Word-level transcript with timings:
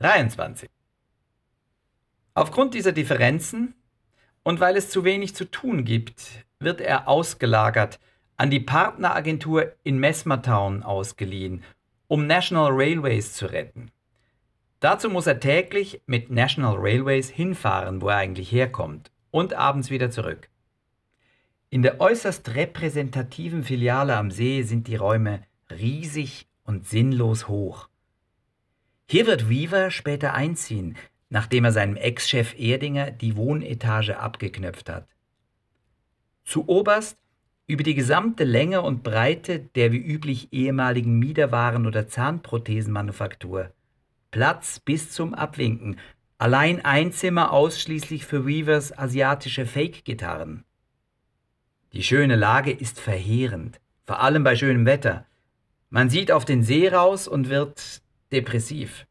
23. 0.00 0.70
Aufgrund 2.32 2.72
dieser 2.72 2.92
Differenzen 2.92 3.74
und 4.42 4.58
weil 4.58 4.76
es 4.76 4.88
zu 4.88 5.04
wenig 5.04 5.34
zu 5.34 5.44
tun 5.44 5.84
gibt, 5.84 6.46
wird 6.58 6.80
er 6.80 7.06
ausgelagert, 7.06 8.00
an 8.38 8.48
die 8.48 8.60
Partneragentur 8.60 9.74
in 9.82 9.98
Messmertown 9.98 10.82
ausgeliehen, 10.82 11.62
um 12.08 12.26
National 12.26 12.70
Railways 12.72 13.34
zu 13.34 13.52
retten. 13.52 13.90
Dazu 14.80 15.10
muss 15.10 15.26
er 15.26 15.38
täglich 15.38 16.00
mit 16.06 16.30
National 16.30 16.76
Railways 16.78 17.28
hinfahren, 17.28 18.00
wo 18.00 18.08
er 18.08 18.16
eigentlich 18.16 18.50
herkommt, 18.50 19.10
und 19.30 19.52
abends 19.52 19.90
wieder 19.90 20.10
zurück. 20.10 20.48
In 21.68 21.82
der 21.82 22.00
äußerst 22.00 22.54
repräsentativen 22.54 23.64
Filiale 23.64 24.16
am 24.16 24.30
See 24.30 24.62
sind 24.62 24.86
die 24.88 24.96
Räume 24.96 25.42
riesig 25.70 26.48
und 26.64 26.88
sinnlos 26.88 27.48
hoch. 27.48 27.90
Hier 29.10 29.26
wird 29.26 29.50
Weaver 29.50 29.90
später 29.90 30.34
einziehen, 30.34 30.96
nachdem 31.30 31.64
er 31.64 31.72
seinem 31.72 31.96
Ex-Chef 31.96 32.56
Erdinger 32.56 33.10
die 33.10 33.34
Wohnetage 33.34 34.16
abgeknöpft 34.16 34.88
hat. 34.88 35.08
Zu 36.44 36.68
oberst 36.68 37.18
über 37.66 37.82
die 37.82 37.96
gesamte 37.96 38.44
Länge 38.44 38.82
und 38.82 39.02
Breite 39.02 39.58
der 39.58 39.90
wie 39.90 39.98
üblich 39.98 40.52
ehemaligen 40.52 41.18
Miederwaren- 41.18 41.88
oder 41.88 42.06
Zahnprothesenmanufaktur. 42.06 43.72
Platz 44.30 44.78
bis 44.78 45.10
zum 45.10 45.34
Abwinken. 45.34 45.98
Allein 46.38 46.84
ein 46.84 47.10
Zimmer 47.10 47.50
ausschließlich 47.52 48.24
für 48.24 48.46
Weavers 48.46 48.96
asiatische 48.96 49.66
Fake-Gitarren. 49.66 50.62
Die 51.94 52.04
schöne 52.04 52.36
Lage 52.36 52.70
ist 52.70 53.00
verheerend, 53.00 53.80
vor 54.06 54.20
allem 54.20 54.44
bei 54.44 54.54
schönem 54.54 54.86
Wetter. 54.86 55.26
Man 55.88 56.10
sieht 56.10 56.30
auf 56.30 56.44
den 56.44 56.62
See 56.62 56.86
raus 56.86 57.26
und 57.26 57.48
wird 57.48 58.02
depressiv. 58.32 59.06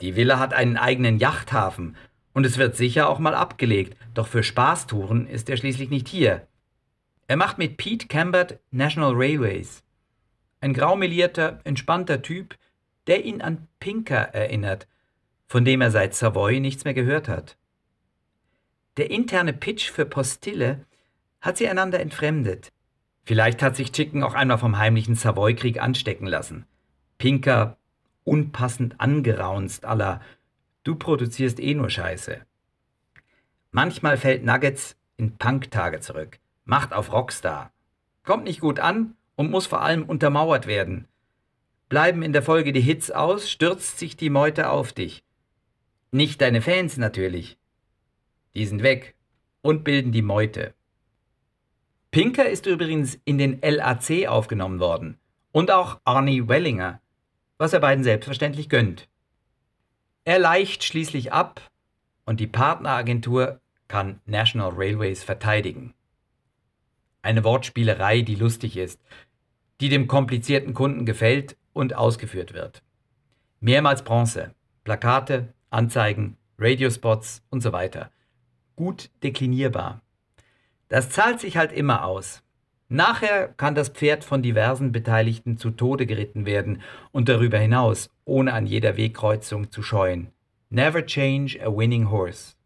Die 0.00 0.16
Villa 0.16 0.38
hat 0.38 0.54
einen 0.54 0.76
eigenen 0.76 1.18
Yachthafen 1.18 1.96
und 2.32 2.46
es 2.46 2.58
wird 2.58 2.76
sicher 2.76 3.08
auch 3.08 3.18
mal 3.18 3.34
abgelegt, 3.34 3.96
doch 4.14 4.26
für 4.26 4.42
Spaßtouren 4.42 5.26
ist 5.26 5.50
er 5.50 5.56
schließlich 5.56 5.90
nicht 5.90 6.08
hier. 6.08 6.46
Er 7.26 7.36
macht 7.36 7.58
mit 7.58 7.76
Pete 7.76 8.08
Cambert 8.08 8.58
National 8.70 9.12
Railways. 9.14 9.82
Ein 10.60 10.74
graumelierter, 10.74 11.60
entspannter 11.64 12.22
Typ, 12.22 12.56
der 13.06 13.24
ihn 13.24 13.40
an 13.40 13.68
Pinker 13.78 14.34
erinnert, 14.34 14.88
von 15.46 15.64
dem 15.64 15.80
er 15.80 15.90
seit 15.90 16.14
Savoy 16.14 16.60
nichts 16.60 16.84
mehr 16.84 16.94
gehört 16.94 17.28
hat. 17.28 17.56
Der 18.96 19.10
interne 19.10 19.52
Pitch 19.52 19.90
für 19.90 20.04
Postille 20.04 20.84
hat 21.40 21.56
sie 21.56 21.68
einander 21.68 22.00
entfremdet. 22.00 22.72
Vielleicht 23.24 23.62
hat 23.62 23.76
sich 23.76 23.92
Chicken 23.92 24.22
auch 24.22 24.34
einmal 24.34 24.58
vom 24.58 24.78
heimlichen 24.78 25.14
Savoy-Krieg 25.14 25.80
anstecken 25.80 26.26
lassen. 26.26 26.66
Pinker 27.18 27.78
unpassend 28.24 29.00
angeraunzt 29.00 29.84
aller 29.84 30.20
Du 30.82 30.94
produzierst 30.94 31.60
eh 31.60 31.74
nur 31.74 31.90
Scheiße. 31.90 32.40
Manchmal 33.70 34.16
fällt 34.16 34.44
Nuggets 34.44 34.96
in 35.16 35.36
Punk-Tage 35.36 36.00
zurück, 36.00 36.38
macht 36.64 36.92
auf 36.92 37.12
Rockstar, 37.12 37.72
kommt 38.24 38.44
nicht 38.44 38.60
gut 38.60 38.80
an 38.80 39.14
und 39.36 39.50
muss 39.50 39.66
vor 39.66 39.82
allem 39.82 40.04
untermauert 40.04 40.66
werden. 40.66 41.06
Bleiben 41.88 42.22
in 42.22 42.32
der 42.32 42.42
Folge 42.42 42.72
die 42.72 42.80
Hits 42.80 43.10
aus, 43.10 43.50
stürzt 43.50 43.98
sich 43.98 44.16
die 44.16 44.30
Meute 44.30 44.70
auf 44.70 44.92
dich. 44.92 45.24
Nicht 46.12 46.40
deine 46.40 46.62
Fans 46.62 46.96
natürlich. 46.96 47.58
Die 48.54 48.66
sind 48.66 48.82
weg 48.82 49.14
und 49.62 49.84
bilden 49.84 50.12
die 50.12 50.22
Meute. 50.22 50.74
Pinker 52.10 52.48
ist 52.48 52.66
übrigens 52.66 53.20
in 53.24 53.38
den 53.38 53.60
LAC 53.60 54.26
aufgenommen 54.26 54.80
worden 54.80 55.18
und 55.52 55.70
auch 55.70 56.00
Arnie 56.04 56.48
Wellinger, 56.48 57.00
was 57.60 57.74
er 57.74 57.80
beiden 57.80 58.02
selbstverständlich 58.02 58.70
gönnt. 58.70 59.06
Er 60.24 60.38
leicht 60.38 60.82
schließlich 60.82 61.34
ab 61.34 61.60
und 62.24 62.40
die 62.40 62.46
Partneragentur 62.46 63.60
kann 63.86 64.18
National 64.24 64.72
Railways 64.74 65.22
verteidigen. 65.22 65.92
Eine 67.20 67.44
Wortspielerei, 67.44 68.22
die 68.22 68.34
lustig 68.34 68.78
ist, 68.78 68.98
die 69.82 69.90
dem 69.90 70.06
komplizierten 70.06 70.72
Kunden 70.72 71.04
gefällt 71.04 71.58
und 71.74 71.94
ausgeführt 71.94 72.54
wird. 72.54 72.82
Mehrmals 73.60 74.04
Bronze, 74.04 74.54
Plakate, 74.84 75.52
Anzeigen, 75.68 76.38
Radiospots 76.58 77.42
und 77.50 77.60
so 77.60 77.72
weiter. 77.74 78.10
Gut 78.74 79.10
deklinierbar. 79.22 80.00
Das 80.88 81.10
zahlt 81.10 81.40
sich 81.40 81.58
halt 81.58 81.72
immer 81.72 82.06
aus. 82.06 82.42
Nachher 82.92 83.54
kann 83.56 83.76
das 83.76 83.88
Pferd 83.88 84.24
von 84.24 84.42
diversen 84.42 84.90
Beteiligten 84.90 85.56
zu 85.56 85.70
Tode 85.70 86.06
geritten 86.06 86.44
werden 86.44 86.82
und 87.12 87.28
darüber 87.28 87.56
hinaus, 87.56 88.10
ohne 88.24 88.52
an 88.52 88.66
jeder 88.66 88.96
Wegkreuzung 88.96 89.70
zu 89.70 89.80
scheuen. 89.80 90.32
Never 90.70 91.06
change 91.06 91.56
a 91.64 91.70
winning 91.70 92.10
horse. 92.10 92.56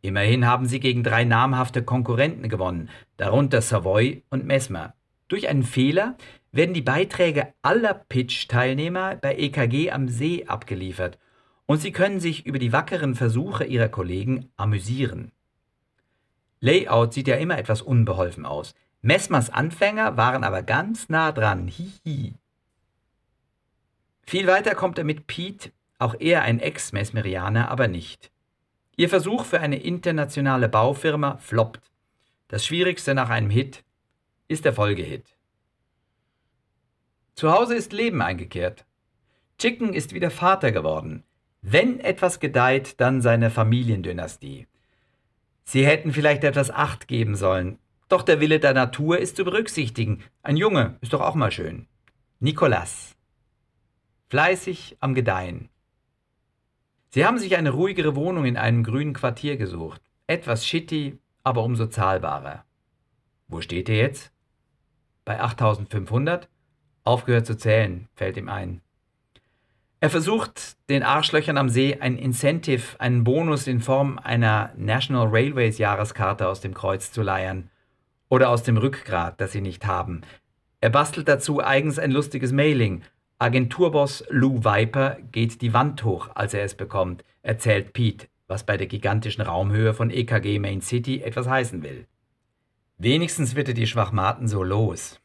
Immerhin 0.00 0.46
haben 0.46 0.66
sie 0.66 0.78
gegen 0.78 1.02
drei 1.02 1.24
namhafte 1.24 1.82
Konkurrenten 1.82 2.48
gewonnen, 2.48 2.88
darunter 3.16 3.60
Savoy 3.62 4.22
und 4.30 4.46
Mesmer. 4.46 4.94
Durch 5.26 5.48
einen 5.48 5.64
Fehler 5.64 6.16
werden 6.52 6.72
die 6.72 6.80
Beiträge 6.80 7.52
aller 7.62 7.94
Pitch-Teilnehmer 7.94 9.16
bei 9.16 9.34
EKG 9.34 9.90
am 9.90 10.06
See 10.06 10.46
abgeliefert 10.46 11.18
und 11.66 11.80
sie 11.80 11.90
können 11.90 12.20
sich 12.20 12.46
über 12.46 12.60
die 12.60 12.72
wackeren 12.72 13.16
Versuche 13.16 13.64
ihrer 13.64 13.88
Kollegen 13.88 14.50
amüsieren. 14.56 15.32
Layout 16.60 17.14
sieht 17.14 17.26
ja 17.26 17.36
immer 17.36 17.58
etwas 17.58 17.82
unbeholfen 17.82 18.44
aus. 18.44 18.74
Messmers 19.02 19.50
Anfänger 19.50 20.16
waren 20.16 20.44
aber 20.44 20.62
ganz 20.62 21.08
nah 21.08 21.32
dran. 21.32 21.68
Hihi. 21.68 22.34
Viel 24.22 24.46
weiter 24.46 24.74
kommt 24.74 24.98
er 24.98 25.04
mit 25.04 25.26
Pete, 25.26 25.72
auch 25.98 26.14
er 26.18 26.42
ein 26.42 26.60
Ex-Mesmerianer, 26.60 27.70
aber 27.70 27.88
nicht. 27.88 28.30
Ihr 28.96 29.08
Versuch 29.08 29.44
für 29.46 29.60
eine 29.60 29.82
internationale 29.82 30.68
Baufirma 30.68 31.38
floppt. 31.38 31.90
Das 32.48 32.66
Schwierigste 32.66 33.14
nach 33.14 33.30
einem 33.30 33.48
Hit 33.50 33.82
ist 34.48 34.64
der 34.64 34.74
Folgehit. 34.74 35.36
Zu 37.34 37.52
Hause 37.52 37.74
ist 37.74 37.92
Leben 37.92 38.20
eingekehrt. 38.20 38.84
Chicken 39.58 39.94
ist 39.94 40.12
wieder 40.12 40.30
Vater 40.30 40.72
geworden. 40.72 41.24
Wenn 41.62 42.00
etwas 42.00 42.40
gedeiht, 42.40 43.00
dann 43.00 43.22
seine 43.22 43.50
Familiendynastie. 43.50 44.66
Sie 45.64 45.86
hätten 45.86 46.12
vielleicht 46.12 46.44
etwas 46.44 46.70
Acht 46.70 47.08
geben 47.08 47.36
sollen, 47.36 47.78
doch 48.08 48.22
der 48.22 48.40
Wille 48.40 48.58
der 48.58 48.74
Natur 48.74 49.18
ist 49.18 49.36
zu 49.36 49.44
berücksichtigen. 49.44 50.24
Ein 50.42 50.56
Junge 50.56 50.98
ist 51.00 51.12
doch 51.12 51.20
auch 51.20 51.36
mal 51.36 51.52
schön. 51.52 51.86
Nikolas. 52.40 53.16
Fleißig 54.28 54.96
am 55.00 55.14
Gedeihen. 55.14 55.68
Sie 57.10 57.24
haben 57.24 57.38
sich 57.38 57.56
eine 57.56 57.70
ruhigere 57.70 58.16
Wohnung 58.16 58.44
in 58.44 58.56
einem 58.56 58.82
grünen 58.82 59.12
Quartier 59.12 59.56
gesucht. 59.56 60.02
Etwas 60.26 60.66
shitty, 60.66 61.18
aber 61.42 61.64
umso 61.64 61.86
zahlbarer. 61.86 62.64
Wo 63.48 63.60
steht 63.60 63.88
ihr 63.88 63.96
jetzt? 63.96 64.32
Bei 65.24 65.40
8500? 65.40 66.48
Aufgehört 67.04 67.46
zu 67.46 67.56
zählen, 67.56 68.08
fällt 68.14 68.36
ihm 68.36 68.48
ein. 68.48 68.80
Er 70.02 70.08
versucht, 70.08 70.78
den 70.88 71.02
Arschlöchern 71.02 71.58
am 71.58 71.68
See 71.68 71.98
ein 72.00 72.16
Incentive, 72.16 72.98
einen 72.98 73.22
Bonus 73.22 73.66
in 73.66 73.80
Form 73.80 74.18
einer 74.18 74.72
National 74.74 75.28
Railways 75.28 75.76
Jahreskarte 75.76 76.48
aus 76.48 76.62
dem 76.62 76.72
Kreuz 76.72 77.12
zu 77.12 77.20
leiern 77.20 77.68
oder 78.30 78.48
aus 78.48 78.62
dem 78.62 78.78
Rückgrat, 78.78 79.38
das 79.42 79.52
sie 79.52 79.60
nicht 79.60 79.84
haben. 79.84 80.22
Er 80.80 80.88
bastelt 80.88 81.28
dazu 81.28 81.62
eigens 81.62 81.98
ein 81.98 82.12
lustiges 82.12 82.50
Mailing. 82.50 83.02
Agenturboss 83.38 84.24
Lou 84.30 84.64
Viper 84.64 85.18
geht 85.32 85.60
die 85.60 85.74
Wand 85.74 86.02
hoch, 86.02 86.30
als 86.34 86.54
er 86.54 86.64
es 86.64 86.74
bekommt, 86.74 87.22
erzählt 87.42 87.92
Pete, 87.92 88.26
was 88.48 88.64
bei 88.64 88.78
der 88.78 88.86
gigantischen 88.86 89.42
Raumhöhe 89.42 89.92
von 89.92 90.08
EKG 90.08 90.58
Main 90.60 90.80
City 90.80 91.20
etwas 91.20 91.46
heißen 91.46 91.82
will. 91.82 92.06
Wenigstens 92.96 93.54
wird 93.54 93.68
er 93.68 93.74
die 93.74 93.86
Schwachmaten 93.86 94.48
so 94.48 94.62
los. 94.62 95.20